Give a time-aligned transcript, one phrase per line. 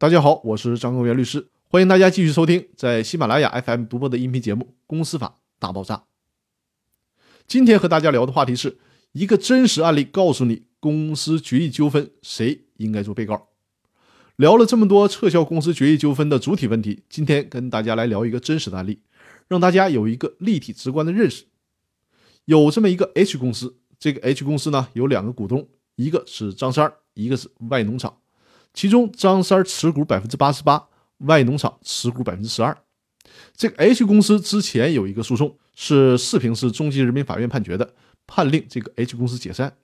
[0.00, 5.96] 大家好，我是张根元律师，欢迎大家继续收听在喜马拉雅 FM 独播的音频节目《公司法大爆炸》。
[7.48, 8.78] 今天和大家聊的话题是
[9.10, 13.48] 一个真实案例，告诉你公司决议纠纷谁应该做被告。
[14.36, 19.00] 聊了这么多撤销公司决议纠纷的主体问题，今天跟大家来聊一个真实的案例，
[19.48, 21.46] 让大家有一个立体直观的认识。
[22.44, 28.16] 有这么一个 H 公司，这个 H 公司呢有两个股东，一个是张三，一个是外农场。
[28.78, 30.86] 其中张三持股百分之八十八，
[31.16, 32.78] 外农场持股百分之十二。
[33.56, 37.92] 这个 H 公司之前有一个诉讼，是四平市中级人民法院判决的，
[38.24, 39.76] 判令这个 H 公司解散。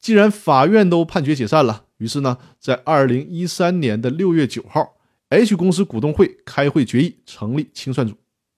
[0.00, 4.96] 既然法院都判决解散了，于是呢，在二零一三年的六月九号
[5.28, 8.16] ，H 公司股东会开会决议成立清算组，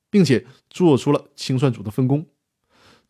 [0.08, 2.24] 并且做出了清算组的分工。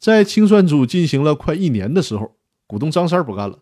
[0.00, 2.34] 在清算组进行了快一年的时候，
[2.66, 3.60] 股东张三不干了，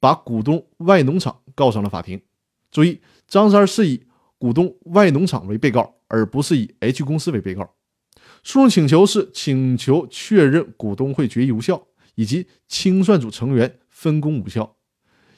[0.00, 2.20] 把股东外农场告上了法庭。
[2.70, 4.02] 注意，张三是以
[4.38, 7.74] 股东外农场为被告，而不是以 H 公司为被告。
[8.42, 14.76] 诉讼请求是请求确认股东会决议无效，以及清算组成员分工无效。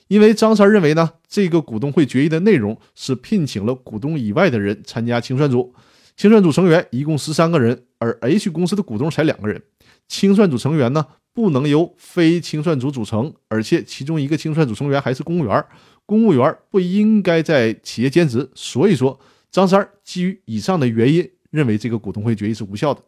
[0.08, 5.74] 因为张三认为呢，这个股东会决议的内容是聘请了股东以外的人参加清算组，
[6.16, 9.62] 清算组成员一共十三个人，而 H 公司的股东才两个人。
[10.06, 15.64] 清算组成员呢，不能由非清算组组成，而且其中一个清算组成员还是公务员。
[16.12, 19.18] 公务员不应该在企业兼职，所以说
[19.50, 23.02] 张三基于以上的原因，认为这个股东会决议是无效的。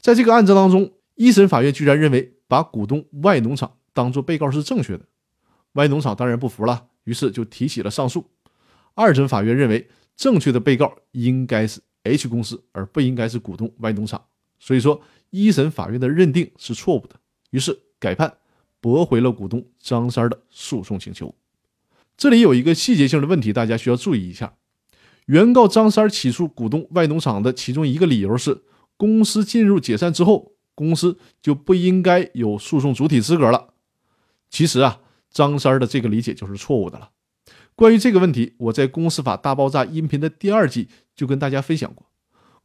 [0.00, 5.04] 在这个案子当中，一审法院居然认为把股东外农场当做被告是正确的，
[5.74, 8.24] 外农场当然不服了，于是就提起了上诉。
[8.94, 14.24] 二审法院认为正确的被告应该是 H 公司，而不应该是股东外农场，
[14.58, 17.16] 所以说一审法院的认定是错误的，
[17.50, 18.32] 于是改判
[18.80, 21.34] 驳回了股东张三的诉讼请求。
[22.18, 24.54] 这里有一个细节性的问题，大家需要注意一下。
[25.26, 28.62] 原告张三起诉股东外农场的其中一个理由是，
[28.96, 33.68] 公司进入解散之后，公司就不应该有诉讼主体资格了。
[34.50, 35.00] 其实啊，
[35.30, 37.10] 张三的这个理解就是错误的了。
[37.76, 42.06] 关于这个问题，我在《公司法大爆炸》音频的第二季就跟大家分享过，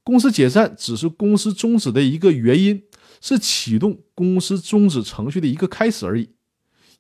[0.04, 2.82] 公司解散只是公司终止的一个原因，
[3.22, 6.32] 是启动公司终止程序的一个开始而已。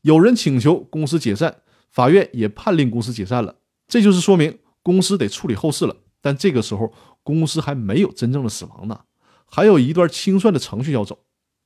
[0.02, 1.62] 有人请求公司解散。
[1.94, 3.56] 法院也判令公司解散了，
[3.88, 5.96] 这就是说明公司得处理后事了。
[6.20, 9.02] 但这个时候，公司还没有真正的死亡呢，
[9.46, 11.20] 还有一段清算的程序要走，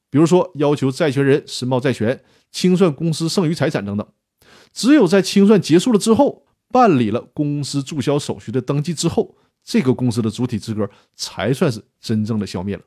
[0.10, 2.22] 比如说要求债权人申报债权、
[2.52, 4.06] 清算公司剩余财产等等。
[4.74, 12.82] 只有在清算结束了之后，办理了公司注销手续的登记之后，这个公司的主体资格才算是真正的消灭了。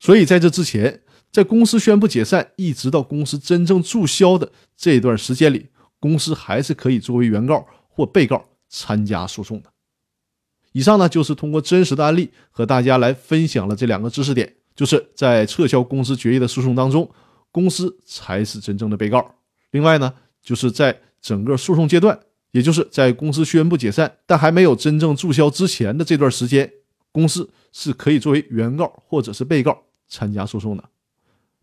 [0.00, 1.02] 所以在这之前，
[1.32, 5.68] 在公司宣布解散一直到公司真正注销的这段时间里。
[6.00, 9.72] 公司还是可以作为原告或被告参加诉讼的。
[10.72, 17.10] 以上呢，就是通过真实的案例和大家来分享了这两个知识点，就是在撤销公司决议的诉讼当中，
[17.50, 19.34] 公司才是真正的被告。
[19.70, 22.20] 另外呢，就是在整个诉讼阶段，
[22.52, 26.70] 也就是在公司宣布解散但还没有真正注销之前的这段时间，
[27.10, 30.84] 公司是可以作为原告或者是被告参加诉讼的。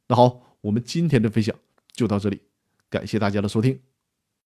[0.07, 1.55] 那好，我们今天的分享
[1.93, 2.41] 就到这里，
[2.89, 3.79] 感谢大家的收听。